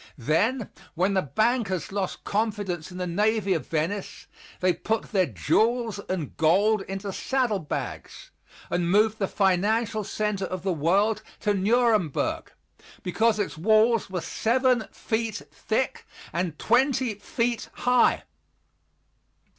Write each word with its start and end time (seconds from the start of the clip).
Then 0.17 0.71
when 0.95 1.13
the 1.13 1.21
bankers 1.21 1.91
lost 1.91 2.23
confidence 2.23 2.89
in 2.91 2.97
the 2.97 3.05
navy 3.05 3.53
of 3.53 3.67
Venice 3.67 4.25
they 4.59 4.73
put 4.73 5.11
their 5.11 5.27
jewels 5.27 5.99
and 6.09 6.35
gold 6.37 6.81
into 6.87 7.13
saddle 7.13 7.59
bags 7.59 8.31
and 8.71 8.89
moved 8.89 9.19
the 9.19 9.27
financial 9.27 10.03
center 10.03 10.45
of 10.45 10.63
the 10.63 10.73
world 10.73 11.21
to 11.41 11.53
Nuremburg, 11.53 12.51
because 13.03 13.37
its 13.37 13.59
walls 13.59 14.09
were 14.09 14.21
seven 14.21 14.87
feet 14.91 15.43
thick 15.51 16.07
and 16.33 16.57
twenty 16.57 17.13
feet 17.13 17.69
high. 17.73 18.23